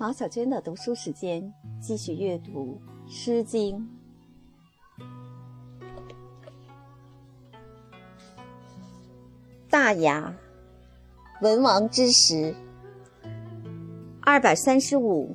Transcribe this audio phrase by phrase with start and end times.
[0.00, 2.80] 毛小娟的读书时间，继续阅读
[3.12, 3.76] 《诗经》。
[9.68, 10.32] 大雅，
[11.42, 12.54] 文王之时。
[14.20, 15.34] 二百三十五，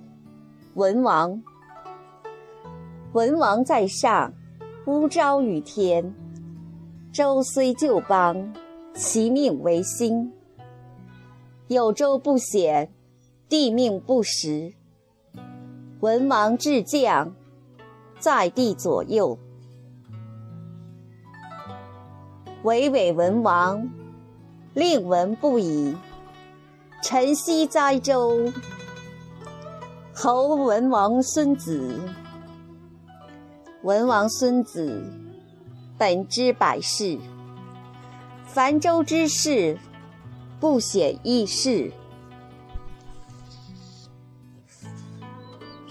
[0.76, 1.44] 文王。
[3.12, 4.34] 文王在上，
[4.86, 6.16] 乌昭于天。
[7.12, 8.54] 周虽旧邦，
[8.95, 10.32] 其命维新。
[11.68, 12.90] 有周不显。
[13.50, 14.74] 地命不实，
[16.00, 17.34] 文王至将，
[18.20, 19.38] 在地左右。
[22.64, 23.90] 巍巍文王，
[24.74, 25.96] 令文不已。
[27.04, 28.52] 晨曦哉周，
[30.14, 32.00] 侯文王孙子。
[33.84, 35.04] 文王孙子，
[35.98, 37.20] 本知百世。
[38.46, 39.78] 凡周之事，
[40.60, 41.91] 不显易事。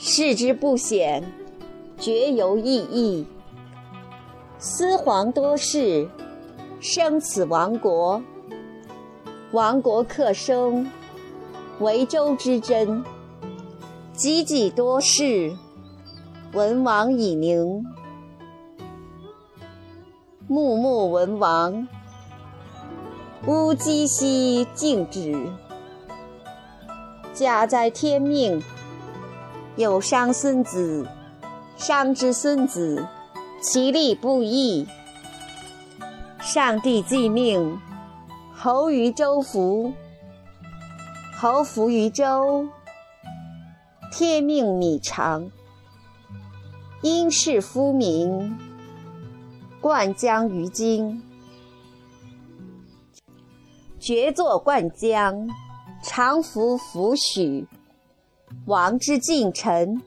[0.05, 1.22] 视之不显，
[1.97, 3.25] 绝犹异义。
[4.59, 6.09] 思皇多事，
[6.81, 8.20] 生此亡国。
[9.53, 10.91] 亡国克生，
[11.78, 13.05] 为周之真。
[14.12, 15.56] 己己多事，
[16.53, 17.87] 文王以宁。
[20.48, 21.87] 穆穆文王，
[23.47, 25.48] 乌鸡兮敬止。
[27.33, 28.61] 家在天命。
[29.77, 31.09] 有伤孙子，
[31.77, 33.09] 伤之孙子，
[33.62, 34.87] 其利不义。
[36.41, 37.81] 上帝既命，
[38.55, 39.95] 侯于周服，
[41.34, 42.69] 侯服于周，
[44.11, 45.50] 天命米长。
[47.00, 48.56] 因事夫民，
[49.81, 51.23] 灌浆于今，
[53.98, 55.48] 绝作灌浆，
[56.03, 57.66] 常服弗许。
[58.67, 60.00] 王之近臣，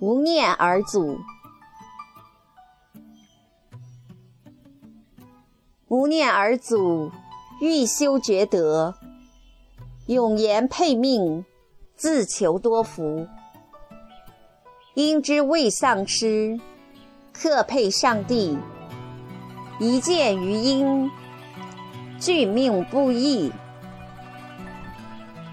[0.00, 1.18] 无念而祖；
[5.88, 7.10] 无念而祖，
[7.62, 8.94] 欲修厥德，
[10.08, 11.42] 永言配命，
[11.96, 13.26] 自求多福。
[14.92, 16.60] 因之未丧失，
[17.32, 18.58] 克配上帝，
[19.78, 21.10] 一见于阴，
[22.20, 23.50] 俱命不义，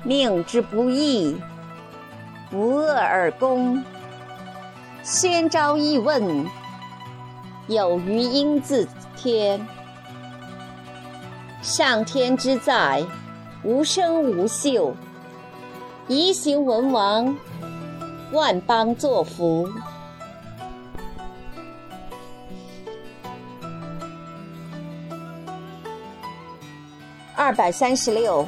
[0.03, 1.37] 命之不义。
[2.49, 3.83] 不恶而攻，
[5.03, 6.45] 先招议问，
[7.67, 8.87] 有余音自
[9.17, 9.59] 天。
[11.61, 13.03] 上天之在，
[13.63, 14.95] 无声无秀。
[16.07, 17.35] 宜行文王，
[18.31, 19.69] 万邦作福。
[27.35, 28.47] 二百三十六，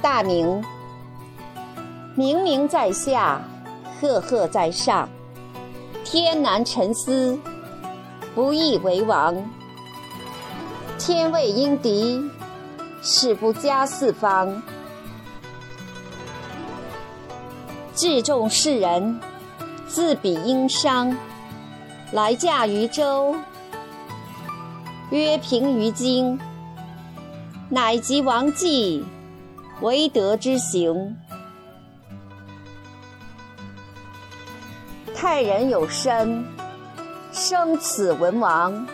[0.00, 0.64] 大明。
[2.14, 3.40] 明明在下，
[3.98, 5.08] 赫赫在上。
[6.04, 7.38] 天难沉思，
[8.34, 9.34] 不义为王。
[10.98, 12.20] 天位应敌，
[13.00, 14.62] 是不加四方。
[17.94, 19.18] 至重世人，
[19.88, 21.16] 自比殷商，
[22.12, 23.34] 来驾于周，
[25.08, 26.38] 曰平于京，
[27.70, 29.02] 乃及王季，
[29.80, 31.16] 为德之行。
[35.22, 36.44] 太人有身，
[37.30, 38.84] 生此文王。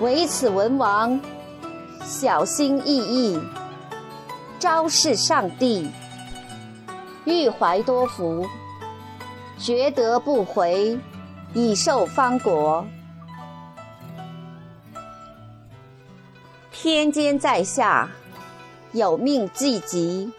[0.00, 1.18] 唯此文王，
[2.02, 3.40] 小心翼翼，
[4.58, 5.90] 昭示上帝，
[7.24, 8.46] 欲怀多福，
[9.56, 11.00] 觉得不回，
[11.54, 12.84] 以受方国。
[16.70, 18.10] 天监在下，
[18.92, 20.30] 有命既急，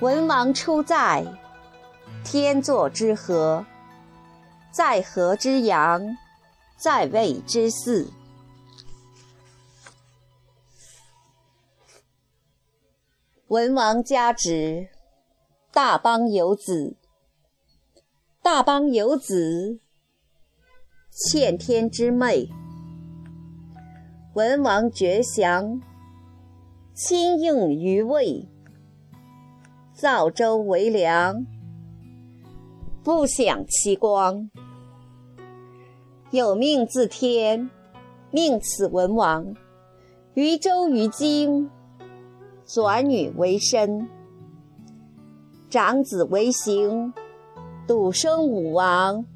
[0.00, 1.24] 文王出在。
[2.24, 3.64] 天作之合，
[4.72, 6.16] 在河之阳，
[6.76, 8.10] 在位之祀。
[13.48, 14.88] 文王加职，
[15.70, 16.96] 大邦有子。
[18.42, 19.78] 大邦有子，
[21.10, 22.48] 欠天之妹。
[24.32, 25.80] 文王绝祥，
[26.94, 28.48] 亲应于魏，
[29.92, 31.46] 造周为梁。
[33.04, 34.48] 不享其光，
[36.30, 37.68] 有命自天，
[38.30, 39.54] 命此文王，
[40.32, 41.68] 于周于京，
[42.64, 44.08] 转女为身，
[45.68, 47.12] 长子为行，
[47.86, 49.26] 笃生武王，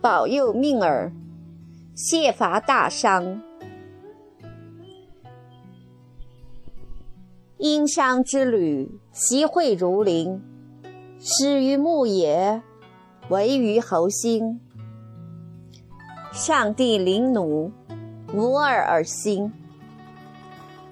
[0.00, 1.12] 保佑命耳，
[1.96, 3.42] 谢伐大商，
[7.56, 10.40] 殷商之旅，习会如林。
[11.20, 12.62] 始于牧野，
[13.28, 14.58] 为于侯兴。
[16.32, 17.70] 上帝临奴，
[18.32, 19.52] 无二而兴。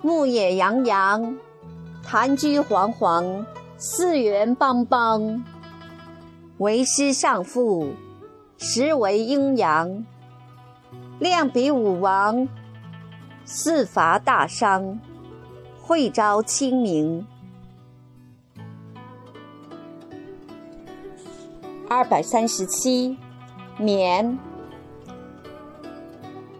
[0.02, 1.38] 牧野洋洋，
[2.02, 3.46] 潭居煌煌，
[3.78, 5.42] 四源邦邦。
[6.58, 7.94] 为师上父，
[8.58, 10.04] 实为阴阳。
[11.18, 12.46] 量比武王，
[13.46, 15.00] 四伐大商，
[15.80, 17.26] 会昭清明。
[21.88, 23.16] 二百三十七，
[23.78, 24.38] 绵。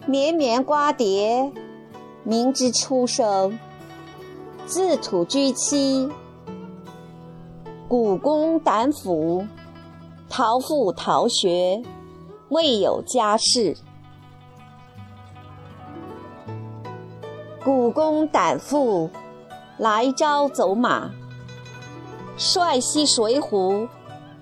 [0.07, 1.53] 绵绵瓜瓞，
[2.23, 3.59] 明之初生。
[4.67, 6.09] 自土居期，
[7.89, 9.45] 古公胆斧，
[10.29, 11.83] 陶父陶学，
[12.49, 13.77] 未有家室。
[17.65, 19.11] 古公胆父，
[19.77, 21.11] 来朝走马，
[22.37, 23.89] 率西水浒，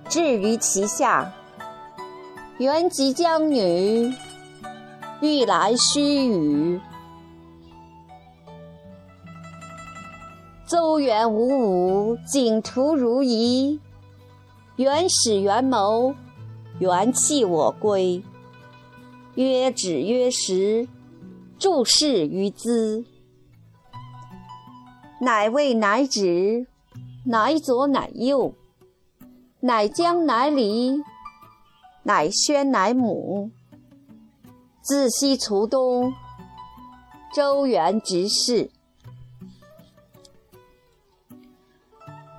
[0.08, 1.32] 至于其下。
[2.58, 4.14] 原及江女，
[5.20, 6.80] 欲来须臾。
[10.66, 13.80] 邹元五五，景图如仪。
[14.76, 16.14] 原始元谋，
[16.78, 18.22] 元弃我归。
[19.34, 20.88] 曰止曰时，
[21.58, 23.04] 注释于兹。
[25.20, 26.66] 乃位乃止，
[27.24, 28.54] 乃左乃右，
[29.66, 31.02] 乃将乃离，
[32.02, 33.50] 乃宣乃母。
[34.82, 36.12] 自西卒东，
[37.34, 38.70] 周原直事。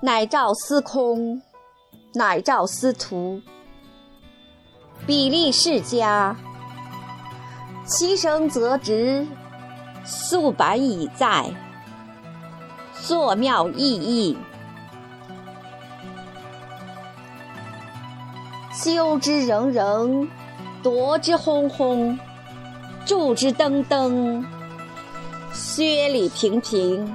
[0.00, 1.42] 乃兆司空，
[2.14, 3.42] 乃兆司徒。
[5.04, 6.36] 比例世家，
[7.84, 9.26] 其生则直，
[10.04, 11.52] 素板以在。
[13.02, 14.38] 作妙意义，
[18.76, 20.28] 修之仍仍，
[20.82, 22.18] 夺之轰轰，
[23.06, 24.44] 筑之登登，
[25.50, 27.14] 薛礼平平，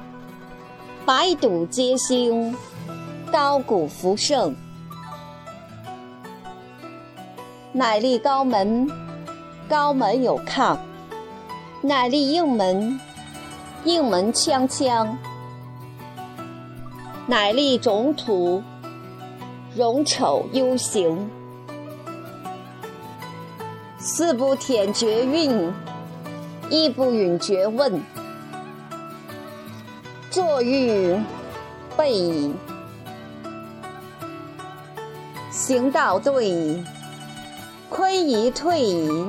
[1.06, 2.58] 百堵皆兴，
[3.32, 4.56] 高谷福盛。
[7.72, 8.90] 乃立高门，
[9.70, 10.76] 高门有抗；
[11.84, 13.00] 乃立应门，
[13.84, 15.16] 应门锵锵。
[17.28, 18.64] 乃立种土，
[19.76, 21.30] 容丑忧形。
[24.04, 25.72] 四不舔绝韵，
[26.72, 28.02] 亦不允绝问。
[30.32, 31.16] 坐欲
[31.96, 32.52] 背矣，
[35.52, 36.84] 行道对矣，
[37.92, 39.24] 亏夷退矣，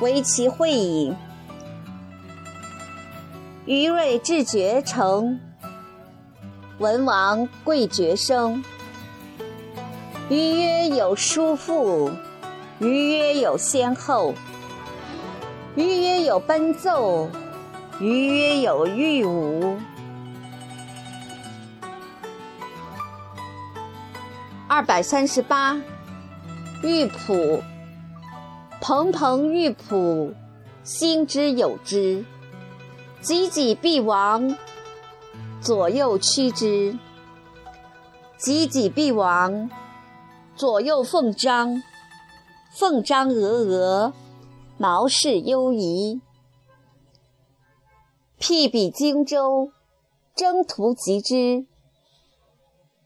[0.00, 1.14] 唯其会矣。
[3.64, 5.40] 余瑞至绝成。
[6.78, 8.62] 文王贵绝生，
[10.28, 12.10] 余曰有叔父，
[12.82, 14.34] 余曰有先后，
[15.76, 17.30] 余曰有奔奏，
[18.00, 19.78] 余曰有御舞。
[24.66, 25.80] 二百三十八，
[26.82, 27.62] 玉璞，
[28.80, 30.34] 蓬蓬玉璞，
[30.82, 32.24] 兴之有之，
[33.20, 34.56] 济济必亡。
[35.60, 36.98] 左右趋之，
[38.36, 39.70] 济济必亡；
[40.56, 41.80] 左右奉张，
[42.74, 44.12] 奉张峨峨，
[44.78, 46.22] 毛氏忧夷。
[48.38, 49.70] 辟比荆州，
[50.34, 51.66] 征途及之。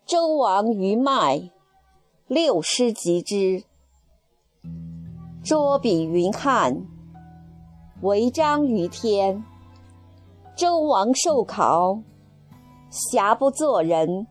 [0.07, 1.51] 周王于迈，
[2.29, 3.65] 六师及之。
[5.43, 6.87] 捉比云汉，
[8.03, 9.45] 为章于天。
[10.55, 11.99] 周王受考。
[12.89, 14.29] 瑕不作人，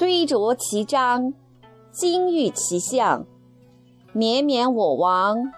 [0.00, 1.34] 堆着其章，
[1.92, 3.26] 金玉其相，
[4.14, 5.52] 绵绵我王，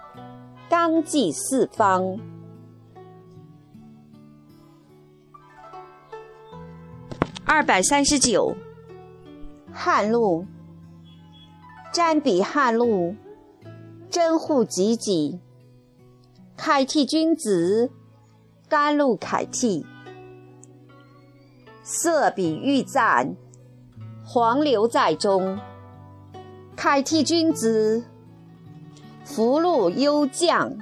[0.69, 2.19] 纲纪四方。
[7.45, 8.53] 二百三十九，
[9.71, 10.45] 汉禄，
[11.93, 13.15] 瞻彼汉禄，
[14.09, 15.39] 真护己己，
[16.57, 17.89] 开替君子。
[18.67, 19.85] 甘露凯替，
[21.83, 23.35] 色比玉赞，
[24.25, 25.59] 黄流在中。
[26.75, 28.03] 凯替君子，
[29.25, 30.73] 福禄优降。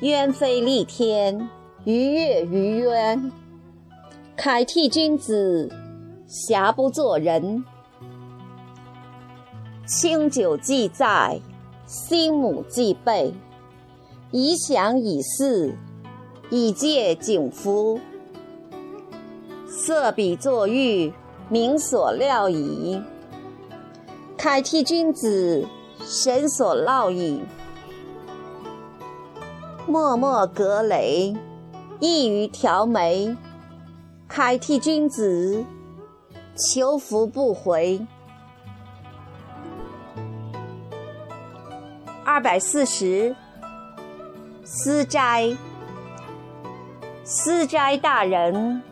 [0.00, 1.48] 鸢飞戾天，
[1.84, 3.32] 鱼跃于渊。
[4.36, 5.70] 凯替君子，
[6.26, 7.64] 侠不做人。
[9.84, 11.40] 清酒既在，
[11.84, 13.34] 心母既备。
[14.30, 15.74] 以享以祀，
[16.50, 17.98] 以戒景夫。
[19.78, 21.12] 色比作玉，
[21.48, 23.00] 民所料矣。
[24.36, 25.64] 凯替君子，
[26.00, 27.40] 神所烙矣。
[29.86, 31.36] 默默葛藟，
[32.00, 33.36] 异于调眉。
[34.26, 35.64] 凯替君子，
[36.56, 38.04] 求福不回。
[42.24, 43.34] 二百四十，
[44.64, 45.56] 思斋。
[47.22, 48.82] 思斋大人，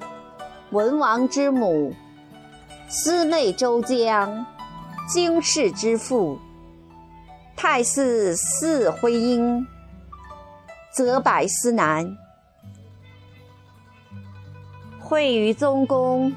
[0.70, 1.92] 文王之母，
[2.88, 4.46] 思妹周姜。
[5.08, 6.36] 经世之父，
[7.54, 9.64] 太 sư 司徽英，
[10.92, 12.16] 则百思难。
[14.98, 16.32] 会于宗公，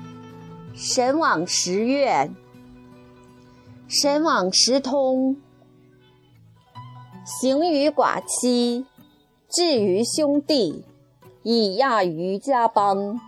[0.76, 2.36] 神往时愿，
[3.88, 5.36] 神往时通。
[7.26, 8.86] 行于寡妻，
[9.50, 10.86] 至于兄弟，
[11.42, 13.20] 以亚于家邦。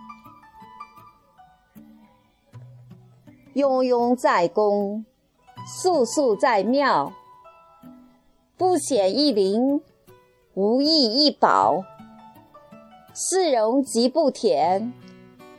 [3.54, 5.04] 庸庸在公。
[5.64, 7.12] 素素在庙，
[8.56, 9.80] 不显一灵，
[10.54, 11.84] 无益一宝。
[13.14, 14.92] 四容即不填，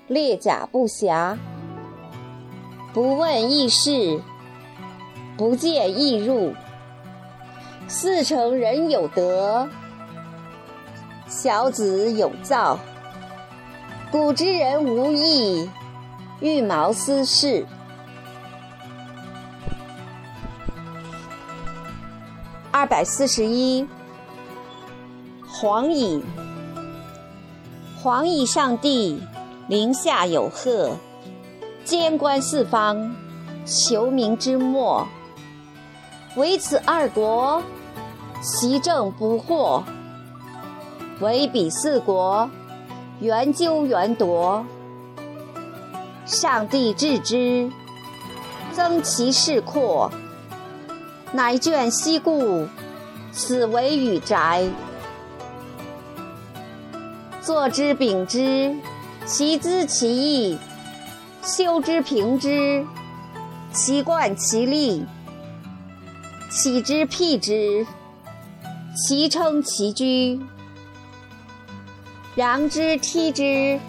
[0.08, 1.38] 列甲不暇。
[2.94, 4.20] 不问异事，
[5.38, 6.54] 不见异入。
[7.88, 9.70] 四成人有德，
[11.28, 12.78] 小子有造。
[14.12, 15.70] 古之人无义，
[16.42, 17.66] 欲谋私事。
[22.76, 23.88] 二百四十一，
[25.48, 26.24] 黄乙。
[28.02, 29.22] 黄乙上帝，
[29.68, 30.98] 临下有贺，
[31.86, 33.16] 监观四方，
[33.64, 35.08] 求民之末。
[36.36, 37.62] 唯此二国，
[38.42, 39.84] 其政不惑；
[41.20, 42.50] 唯彼四国，
[43.20, 44.66] 圆纠圆夺。
[46.26, 47.70] 上帝治之，
[48.72, 50.10] 增其势阔。
[51.34, 52.68] 乃眷西顾，
[53.32, 54.64] 此为宇宅。
[57.42, 58.76] 坐之秉之，
[59.26, 60.58] 其资其义；
[61.44, 62.86] 修之平之，
[63.74, 65.04] 其贯其利；
[66.52, 67.86] 起之辟之，
[68.96, 70.40] 其称其居；
[72.36, 73.80] 扬之梯之，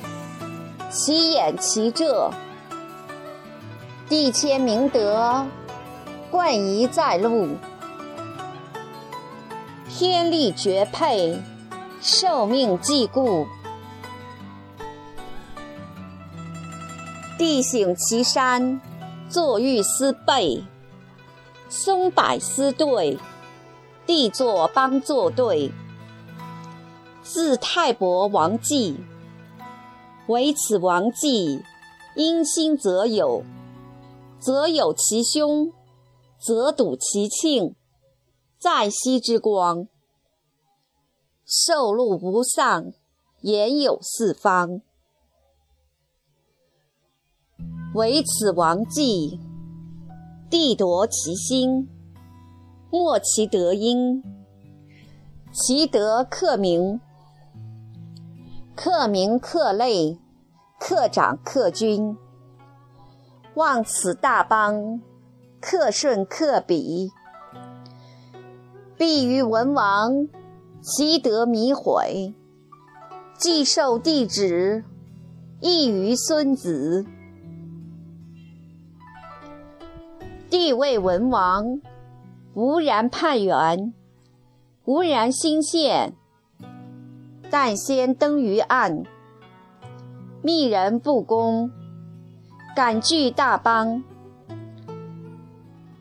[0.91, 2.33] 其掩其仄。
[4.09, 5.47] 地谦明德。
[6.35, 7.51] 冠仪在路，
[9.89, 11.41] 天力绝配，
[12.01, 13.47] 受命既固。
[17.39, 18.81] 地省其山，
[19.29, 20.65] 坐玉思背；
[21.69, 23.17] 松柏思对，
[24.05, 25.71] 地坐邦作对。
[27.23, 28.99] 自太伯王纪，
[30.27, 31.63] 唯此王纪，
[32.17, 33.45] 因心则有，
[34.41, 35.71] 则有其兄。
[36.47, 37.75] 则睹其庆，
[38.59, 39.89] 在昔之光。
[41.47, 42.93] 受禄不丧，
[43.41, 44.83] 言有四方。
[47.95, 49.41] 唯此王纪，
[50.51, 51.89] 帝夺其心，
[52.91, 54.23] 莫其德因。
[55.51, 57.01] 其德克明，
[58.77, 60.19] 克明克类，
[60.79, 62.19] 克长克君。
[63.55, 65.01] 望此大邦。
[65.67, 67.11] 克顺克比，
[68.99, 70.29] 必于文王，
[70.83, 72.35] 其德弥毁；
[73.39, 74.85] 既受帝旨，
[75.61, 77.07] 亦于孙子。
[80.51, 81.81] 帝谓文王：
[82.53, 83.95] 吾然叛元，
[84.85, 86.13] 吾然兴献。
[87.51, 89.05] 但先登于岸，
[90.43, 91.71] 密人不公，
[92.77, 94.05] 敢拒大邦。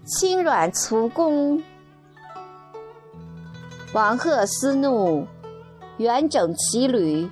[0.05, 1.63] 轻软卒弓，
[3.93, 5.25] 王贺思怒，
[5.95, 7.29] 远整其旅，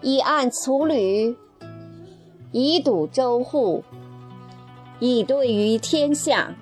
[0.00, 1.36] 以按卒旅，
[2.52, 3.84] 以堵周户，
[4.98, 6.54] 以对于天下。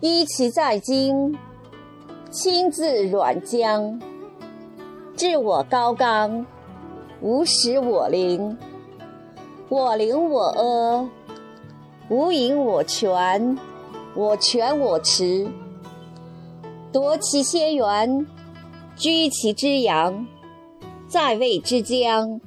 [0.00, 1.38] 依其在京，
[2.32, 4.00] 亲自软江，
[5.16, 6.44] 治我高冈，
[7.20, 8.58] 无使我陵。
[9.70, 11.08] 我灵我阿，
[12.08, 13.56] 无隐我权，
[14.16, 15.48] 我权我持。
[16.90, 18.26] 夺其先源，
[18.96, 20.26] 居其之阳，
[21.06, 22.40] 在位之疆，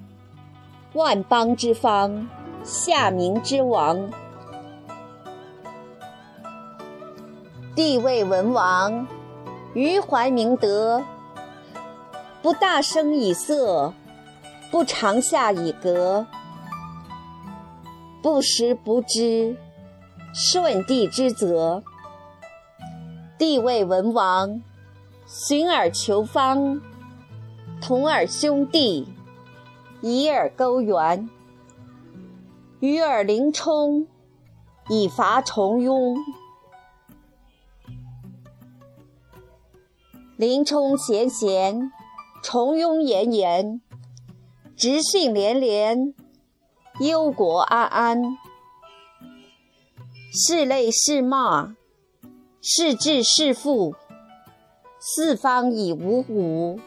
[0.95, 2.27] 万邦之方，
[2.61, 4.09] 下民之王。
[7.73, 9.07] 帝位文王，
[9.73, 11.01] 余怀明德，
[12.41, 13.93] 不大声以色，
[14.69, 16.27] 不长下以革，
[18.23, 19.57] 不时不知
[20.33, 21.83] 舜帝之责。
[23.37, 24.61] 帝位文王，
[25.27, 26.81] 寻而求方，
[27.81, 29.09] 同尔兄弟，
[29.99, 31.29] 以尔勾圆，
[32.79, 34.07] 与尔林冲，
[34.87, 36.15] 以伐重庸。
[40.37, 41.91] 林冲贤贤，
[42.41, 43.81] 重庸严严。
[44.77, 46.13] 直信连连，
[47.07, 48.37] 忧国安安。
[50.31, 51.75] 是泪是骂，
[52.61, 53.95] 是智是富，
[54.99, 56.79] 四方已无吾。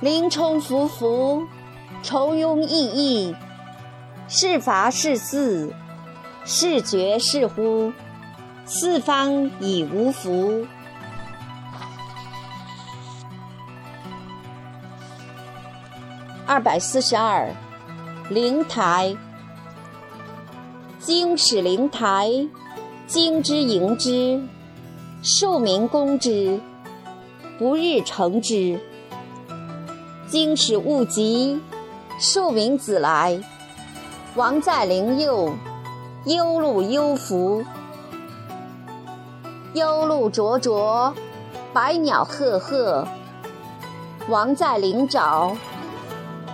[0.00, 1.46] 林冲伏伏，
[2.02, 3.34] 重庸易易。
[4.28, 5.74] 是伐是肆，
[6.44, 7.92] 是绝是乎，
[8.64, 10.66] 四方已无福。
[16.50, 17.46] 二百四十二，
[18.30, 19.14] 灵台。
[20.98, 22.48] 经使灵台，
[23.06, 24.40] 经之营之，
[25.22, 26.58] 庶民攻之，
[27.58, 28.80] 不日成之。
[30.26, 31.60] 经使勿急，
[32.18, 33.38] 庶民子来。
[34.34, 35.52] 王在灵右，
[36.24, 37.62] 忧路忧福。
[39.74, 41.12] 忧路灼灼，
[41.74, 43.06] 百鸟赫赫。
[44.30, 45.54] 王在灵沼。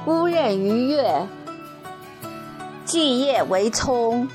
[0.07, 1.27] 乌任鱼跃，
[2.85, 4.29] 巨叶为葱，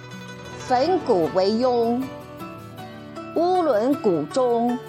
[0.57, 2.01] 粉骨为庸。
[3.35, 4.79] 乌伦谷中，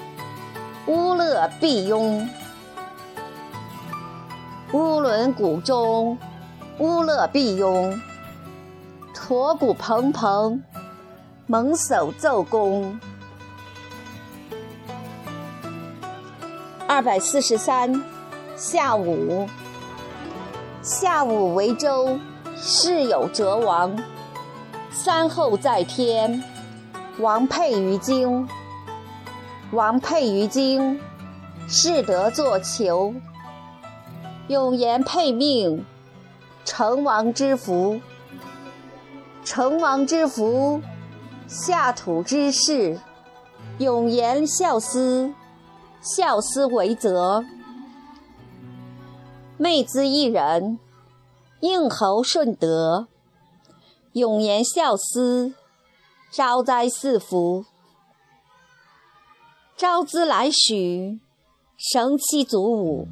[0.87, 2.27] 乌乐必庸。
[4.73, 6.17] 乌伦谷中，
[6.79, 8.01] 乌乐必庸。
[9.13, 10.63] 驼骨蓬蓬，
[11.47, 12.99] 猛叟奏功。
[16.89, 18.03] 二百四十三，
[18.57, 19.47] 下午。
[20.83, 22.19] 夏武为周，
[22.57, 24.03] 世有哲王。
[24.91, 26.43] 三后在天，
[27.19, 28.49] 王佩于京。
[29.73, 30.99] 王佩于京，
[31.69, 33.15] 士得作求。
[34.49, 35.85] 永言配命，
[36.65, 38.01] 成王之福。
[39.45, 40.81] 成王之福，
[41.47, 42.99] 下土之事。
[43.77, 45.31] 永言孝思，
[46.01, 47.45] 孝思为泽。
[49.63, 50.79] 妹姿一人，
[51.61, 53.09] 应侯顺德，
[54.13, 55.53] 永言孝思，
[56.33, 57.67] 招灾四福。
[59.77, 61.21] 招资来许，
[61.77, 63.07] 绳七祖武。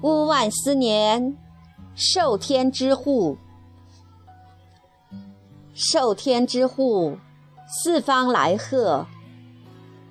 [0.00, 1.36] 乌万斯年，
[1.94, 3.36] 受天之护。
[5.74, 7.18] 受天之护，
[7.66, 9.06] 四方来贺。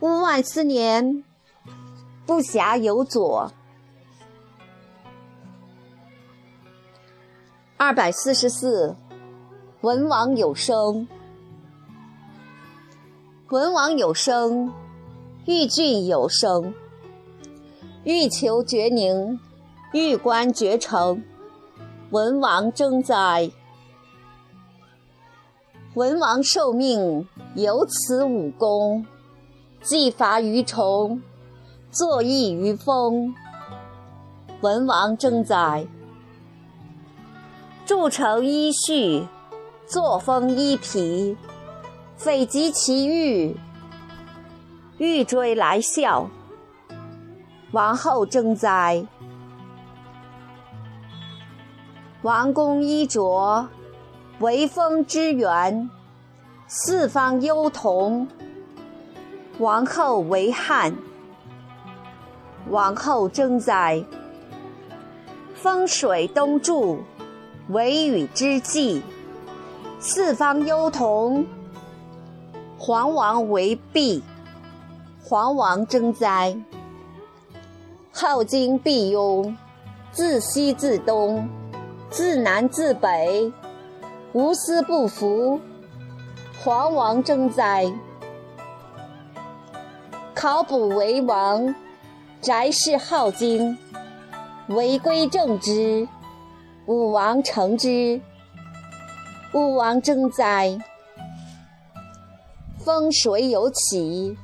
[0.02, 1.24] 乌万斯年，
[2.28, 3.52] 不暇有左。
[7.82, 8.94] 二百四十四，
[9.80, 11.08] 文王有声。
[13.48, 14.70] 文王有声，
[15.46, 16.74] 欲郡有声。
[18.04, 19.40] 欲求绝宁，
[19.94, 21.24] 欲观绝成。
[22.10, 23.50] 文王征哉！
[25.94, 29.06] 文王受命，有此武功，
[29.82, 31.22] 既伐于虫，
[31.90, 33.34] 作邑于风。
[34.60, 35.88] 文王征哉！
[37.90, 39.26] 筑城衣序，
[39.88, 41.36] 作风衣皮，
[42.18, 43.58] 匪及其欲，
[45.00, 46.30] 欲追来效。
[47.72, 49.04] 王后征哉！
[52.22, 53.68] 王公衣着，
[54.38, 55.90] 为风之源，
[56.68, 58.28] 四方幽同。
[59.58, 60.96] 王后为汉，
[62.70, 64.06] 王后征哉！
[65.56, 67.00] 风水东注。
[67.70, 69.04] 为禹之计，
[70.00, 71.46] 四方忧同。
[72.80, 74.24] 黄王为弊，
[75.24, 76.58] 黄王征哉！
[78.12, 79.56] 后经必庸，
[80.12, 81.48] 自西自东，
[82.10, 83.54] 自南自北，
[84.34, 85.62] 无私不服。
[86.64, 87.86] 黄王征哉！
[90.34, 91.76] 考卜为王，
[92.42, 93.78] 翟氏好经，
[94.70, 96.08] 违规正之。
[96.90, 98.20] 武王成之，
[99.54, 100.76] 武王征哉！
[102.80, 104.36] 风水有起，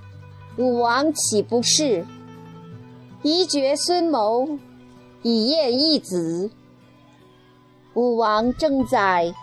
[0.55, 2.05] 武王岂不是？
[3.23, 4.59] 宜绝孙谋，
[5.23, 6.51] 以验一子。
[7.95, 9.33] 武王征在！